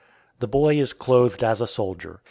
[0.39, 2.19] The boy is clothed as a soldier.